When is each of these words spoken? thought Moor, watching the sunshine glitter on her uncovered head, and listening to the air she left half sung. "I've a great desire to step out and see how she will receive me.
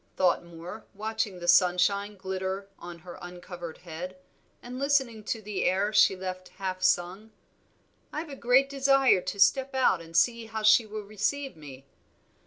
thought 0.17 0.43
Moor, 0.43 0.87
watching 0.95 1.37
the 1.37 1.47
sunshine 1.47 2.17
glitter 2.17 2.67
on 2.79 2.97
her 2.97 3.19
uncovered 3.21 3.77
head, 3.77 4.15
and 4.59 4.79
listening 4.79 5.23
to 5.23 5.43
the 5.43 5.63
air 5.63 5.93
she 5.93 6.15
left 6.15 6.47
half 6.57 6.81
sung. 6.81 7.29
"I've 8.11 8.29
a 8.29 8.35
great 8.35 8.67
desire 8.67 9.21
to 9.21 9.39
step 9.39 9.75
out 9.75 10.01
and 10.01 10.17
see 10.17 10.47
how 10.47 10.63
she 10.63 10.87
will 10.87 11.03
receive 11.03 11.55
me. 11.55 11.85